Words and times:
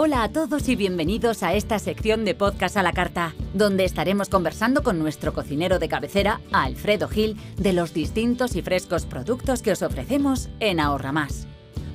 Hola 0.00 0.22
a 0.22 0.28
todos 0.28 0.68
y 0.68 0.76
bienvenidos 0.76 1.42
a 1.42 1.54
esta 1.54 1.80
sección 1.80 2.24
de 2.24 2.36
podcast 2.36 2.76
a 2.76 2.84
la 2.84 2.92
carta, 2.92 3.34
donde 3.52 3.84
estaremos 3.84 4.28
conversando 4.28 4.84
con 4.84 5.00
nuestro 5.00 5.34
cocinero 5.34 5.80
de 5.80 5.88
cabecera, 5.88 6.40
Alfredo 6.52 7.08
Gil, 7.08 7.36
de 7.56 7.72
los 7.72 7.94
distintos 7.94 8.54
y 8.54 8.62
frescos 8.62 9.06
productos 9.06 9.60
que 9.60 9.72
os 9.72 9.82
ofrecemos 9.82 10.50
en 10.60 10.78
Ahorra 10.78 11.10
Más. 11.10 11.48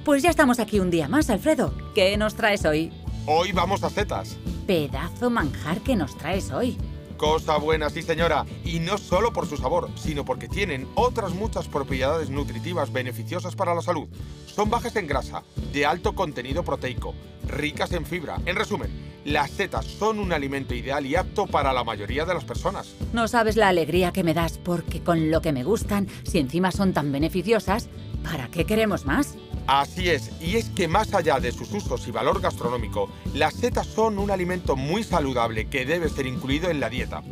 Pues 0.03 0.21
ya 0.21 0.31
estamos 0.31 0.59
aquí 0.59 0.81
un 0.81 0.91
día 0.91 1.07
más, 1.07 1.29
Alfredo. 1.29 1.73
¿Qué 1.95 2.17
nos 2.17 2.35
traes 2.35 2.65
hoy? 2.65 2.91
Hoy 3.25 3.53
vamos 3.53 3.85
a 3.85 3.89
setas. 3.89 4.35
Pedazo 4.67 5.29
manjar 5.29 5.79
que 5.79 5.95
nos 5.95 6.17
traes 6.17 6.51
hoy. 6.51 6.77
Cosa 7.15 7.55
buena, 7.55 7.89
sí 7.89 8.01
señora. 8.01 8.45
Y 8.65 8.79
no 8.79 8.97
solo 8.97 9.31
por 9.31 9.47
su 9.47 9.55
sabor, 9.55 9.89
sino 9.95 10.25
porque 10.25 10.49
tienen 10.49 10.89
otras 10.95 11.33
muchas 11.33 11.69
propiedades 11.69 12.29
nutritivas 12.29 12.91
beneficiosas 12.91 13.55
para 13.55 13.73
la 13.73 13.81
salud. 13.81 14.09
Son 14.45 14.69
bajas 14.69 14.97
en 14.97 15.07
grasa, 15.07 15.41
de 15.71 15.85
alto 15.85 16.15
contenido 16.15 16.63
proteico, 16.63 17.13
ricas 17.53 17.91
en 17.93 18.05
fibra. 18.05 18.37
En 18.45 18.55
resumen, 18.55 18.91
las 19.25 19.51
setas 19.51 19.85
son 19.85 20.19
un 20.19 20.33
alimento 20.33 20.73
ideal 20.73 21.05
y 21.05 21.15
apto 21.15 21.47
para 21.47 21.71
la 21.71 21.83
mayoría 21.83 22.25
de 22.25 22.33
las 22.33 22.43
personas. 22.43 22.93
No 23.13 23.27
sabes 23.27 23.55
la 23.55 23.69
alegría 23.69 24.11
que 24.11 24.23
me 24.23 24.33
das 24.33 24.57
porque 24.57 25.01
con 25.01 25.31
lo 25.31 25.41
que 25.41 25.53
me 25.53 25.63
gustan, 25.63 26.07
si 26.23 26.39
encima 26.39 26.71
son 26.71 26.93
tan 26.93 27.11
beneficiosas, 27.11 27.87
¿para 28.23 28.47
qué 28.49 28.65
queremos 28.65 29.05
más? 29.05 29.35
Así 29.65 30.09
es, 30.09 30.29
y 30.41 30.57
es 30.57 30.69
que 30.69 30.89
más 30.89 31.13
allá 31.13 31.39
de 31.39 31.53
sus 31.53 31.71
usos 31.71 32.05
y 32.07 32.11
valor 32.11 32.41
gastronómico, 32.41 33.09
las 33.33 33.53
setas 33.53 33.87
son 33.87 34.19
un 34.19 34.29
alimento 34.29 34.75
muy 34.75 35.03
saludable 35.03 35.69
que 35.69 35.85
debe 35.85 36.09
ser 36.09 36.25
incluido 36.25 36.69
en 36.69 36.81
la 36.81 36.89
dieta. 36.89 37.23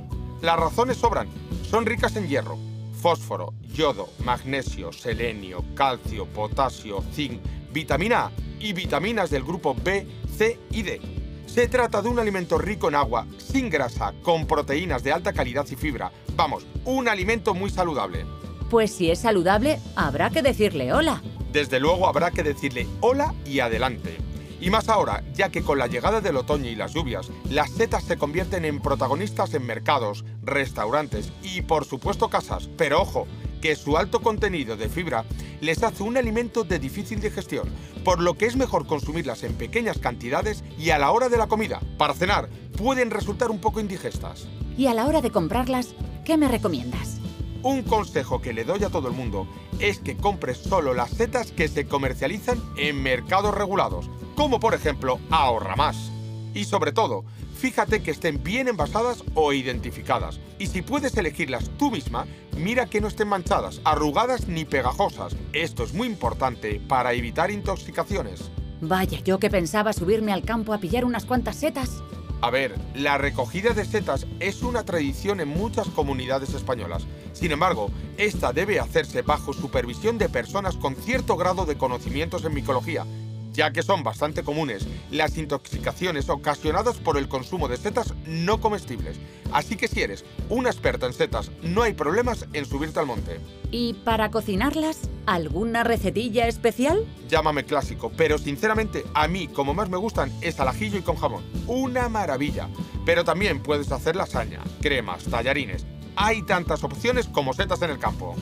Las 0.41 0.57
razones 0.57 0.97
sobran, 0.97 1.27
son 1.69 1.85
ricas 1.85 2.15
en 2.15 2.29
hierro, 2.29 2.57
fósforo, 3.01 3.53
yodo, 3.73 4.07
magnesio, 4.23 4.93
selenio, 4.93 5.65
calcio, 5.75 6.25
potasio, 6.25 7.03
zinc, 7.13 7.41
vitamina 7.73 8.25
A 8.25 8.31
y 8.61 8.73
vitaminas 8.73 9.29
del 9.29 9.43
grupo 9.43 9.75
B, 9.75 10.07
C 10.37 10.59
y 10.71 10.83
D. 10.83 11.01
Se 11.45 11.67
trata 11.67 12.01
de 12.01 12.07
un 12.07 12.19
alimento 12.19 12.57
rico 12.57 12.87
en 12.87 12.95
agua, 12.95 13.27
sin 13.37 13.69
grasa, 13.69 14.13
con 14.21 14.45
proteínas 14.45 15.03
de 15.03 15.11
alta 15.11 15.33
calidad 15.33 15.65
y 15.69 15.75
fibra. 15.75 16.11
Vamos, 16.35 16.65
un 16.85 17.07
alimento 17.09 17.53
muy 17.53 17.69
saludable. 17.69 18.25
Pues 18.69 18.93
si 18.93 19.11
es 19.11 19.19
saludable, 19.19 19.79
habrá 19.97 20.29
que 20.29 20.41
decirle 20.41 20.93
hola. 20.93 21.21
Desde 21.51 21.81
luego 21.81 22.07
habrá 22.07 22.31
que 22.31 22.43
decirle 22.43 22.87
hola 23.01 23.33
y 23.45 23.59
adelante. 23.59 24.17
Y 24.61 24.69
más 24.69 24.87
ahora, 24.87 25.23
ya 25.33 25.49
que 25.49 25.63
con 25.63 25.79
la 25.79 25.87
llegada 25.87 26.21
del 26.21 26.37
otoño 26.37 26.69
y 26.69 26.75
las 26.75 26.93
lluvias, 26.93 27.31
las 27.49 27.71
setas 27.71 28.03
se 28.03 28.17
convierten 28.17 28.63
en 28.63 28.79
protagonistas 28.79 29.53
en 29.55 29.65
mercados, 29.65 30.23
restaurantes 30.43 31.33
y 31.41 31.63
por 31.63 31.83
supuesto 31.83 32.29
casas. 32.29 32.69
Pero 32.77 33.01
ojo, 33.01 33.27
que 33.61 33.75
su 33.75 33.97
alto 33.97 34.21
contenido 34.21 34.75
de 34.75 34.89
fibra 34.89 35.25
les 35.61 35.83
hace 35.83 36.03
un 36.03 36.17
alimento 36.17 36.63
de 36.63 36.79
difícil 36.79 37.21
digestión, 37.21 37.69
por 38.03 38.19
lo 38.19 38.33
que 38.33 38.47
es 38.47 38.55
mejor 38.55 38.87
consumirlas 38.87 39.43
en 39.43 39.53
pequeñas 39.53 39.99
cantidades 39.99 40.63
y 40.77 40.89
a 40.89 40.97
la 40.97 41.11
hora 41.11 41.29
de 41.29 41.37
la 41.37 41.47
comida. 41.47 41.79
Para 41.97 42.13
cenar, 42.13 42.49
pueden 42.77 43.11
resultar 43.11 43.51
un 43.51 43.61
poco 43.61 43.79
indigestas. 43.79 44.47
Y 44.77 44.87
a 44.87 44.93
la 44.93 45.05
hora 45.05 45.21
de 45.21 45.31
comprarlas, 45.31 45.93
¿qué 46.25 46.37
me 46.37 46.47
recomiendas? 46.47 47.19
Un 47.63 47.83
consejo 47.83 48.41
que 48.41 48.53
le 48.53 48.63
doy 48.63 48.83
a 48.83 48.89
todo 48.89 49.07
el 49.07 49.13
mundo 49.13 49.47
es 49.79 49.99
que 49.99 50.17
compres 50.17 50.57
solo 50.57 50.93
las 50.95 51.11
setas 51.11 51.51
que 51.51 51.67
se 51.67 51.85
comercializan 51.85 52.59
en 52.75 53.03
mercados 53.03 53.53
regulados, 53.53 54.09
como 54.35 54.59
por 54.59 54.73
ejemplo 54.73 55.19
Ahorra 55.29 55.75
Más. 55.75 56.11
Y 56.53 56.65
sobre 56.65 56.91
todo, 56.91 57.23
fíjate 57.57 58.03
que 58.03 58.11
estén 58.11 58.43
bien 58.43 58.67
envasadas 58.67 59.23
o 59.33 59.53
identificadas. 59.53 60.39
Y 60.59 60.67
si 60.67 60.81
puedes 60.81 61.15
elegirlas 61.15 61.69
tú 61.77 61.91
misma, 61.91 62.25
mira 62.57 62.85
que 62.87 63.01
no 63.01 63.07
estén 63.07 63.27
manchadas, 63.27 63.81
arrugadas 63.83 64.47
ni 64.47 64.65
pegajosas. 64.65 65.35
Esto 65.53 65.83
es 65.83 65.93
muy 65.93 66.07
importante 66.07 66.81
para 66.87 67.13
evitar 67.13 67.51
intoxicaciones. 67.51 68.51
Vaya, 68.81 69.19
yo 69.19 69.39
que 69.39 69.49
pensaba 69.49 69.93
subirme 69.93 70.33
al 70.33 70.43
campo 70.43 70.73
a 70.73 70.79
pillar 70.79 71.05
unas 71.05 71.25
cuantas 71.25 71.55
setas. 71.55 72.01
A 72.41 72.49
ver, 72.49 72.75
la 72.95 73.19
recogida 73.19 73.73
de 73.73 73.85
setas 73.85 74.25
es 74.39 74.63
una 74.63 74.83
tradición 74.83 75.39
en 75.39 75.47
muchas 75.47 75.87
comunidades 75.89 76.55
españolas. 76.55 77.05
Sin 77.33 77.51
embargo, 77.51 77.91
esta 78.17 78.51
debe 78.51 78.79
hacerse 78.79 79.21
bajo 79.21 79.53
supervisión 79.53 80.17
de 80.17 80.27
personas 80.27 80.75
con 80.75 80.95
cierto 80.95 81.37
grado 81.37 81.67
de 81.67 81.77
conocimientos 81.77 82.43
en 82.43 82.55
micología, 82.55 83.05
ya 83.53 83.71
que 83.71 83.83
son 83.83 84.03
bastante 84.03 84.43
comunes 84.43 84.87
las 85.09 85.37
intoxicaciones 85.37 86.29
ocasionadas 86.29 86.97
por 86.97 87.17
el 87.17 87.27
consumo 87.27 87.67
de 87.67 87.77
setas 87.77 88.13
no 88.25 88.61
comestibles. 88.61 89.19
Así 89.51 89.75
que 89.75 89.87
si 89.87 90.01
eres 90.01 90.23
una 90.49 90.69
experta 90.69 91.05
en 91.05 91.13
setas, 91.13 91.51
no 91.61 91.83
hay 91.83 91.93
problemas 91.93 92.45
en 92.53 92.65
subirte 92.65 92.99
al 92.99 93.05
monte. 93.05 93.39
¿Y 93.71 93.93
para 93.93 94.31
cocinarlas, 94.31 95.09
alguna 95.25 95.83
recetilla 95.83 96.47
especial? 96.47 97.05
Llámame 97.29 97.65
clásico, 97.65 98.11
pero 98.15 98.37
sinceramente 98.37 99.03
a 99.13 99.27
mí 99.27 99.47
como 99.47 99.73
más 99.73 99.89
me 99.89 99.97
gustan 99.97 100.31
es 100.41 100.59
al 100.59 100.69
ajillo 100.69 100.97
y 100.97 101.01
con 101.01 101.17
jamón. 101.17 101.43
Una 101.67 102.09
maravilla. 102.09 102.69
Pero 103.05 103.23
también 103.23 103.61
puedes 103.61 103.91
hacer 103.91 104.15
lasaña, 104.15 104.59
cremas, 104.81 105.23
tallarines. 105.25 105.85
Hay 106.15 106.43
tantas 106.43 106.83
opciones 106.83 107.27
como 107.27 107.53
setas 107.53 107.81
en 107.81 107.91
el 107.91 107.99
campo. 107.99 108.35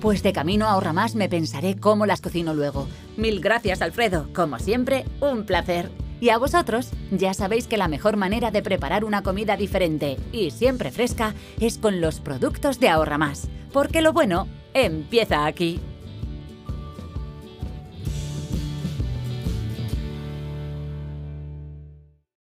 Pues 0.00 0.22
de 0.22 0.32
camino 0.32 0.66
a 0.66 0.70
Ahorra 0.70 0.92
Más 0.92 1.16
me 1.16 1.28
pensaré 1.28 1.76
cómo 1.76 2.06
las 2.06 2.20
cocino 2.20 2.54
luego. 2.54 2.86
Mil 3.18 3.40
gracias, 3.40 3.82
Alfredo. 3.82 4.28
Como 4.32 4.60
siempre, 4.60 5.04
un 5.20 5.44
placer. 5.44 5.90
Y 6.20 6.30
a 6.30 6.38
vosotros, 6.38 6.90
ya 7.10 7.34
sabéis 7.34 7.66
que 7.66 7.76
la 7.76 7.88
mejor 7.88 8.16
manera 8.16 8.52
de 8.52 8.62
preparar 8.62 9.04
una 9.04 9.24
comida 9.24 9.56
diferente 9.56 10.16
y 10.30 10.52
siempre 10.52 10.92
fresca 10.92 11.34
es 11.58 11.78
con 11.78 12.00
los 12.00 12.20
productos 12.20 12.78
de 12.78 12.88
Ahorra 12.88 13.18
Más. 13.18 13.48
Porque 13.72 14.02
lo 14.02 14.12
bueno 14.12 14.46
empieza 14.72 15.46
aquí. 15.46 15.80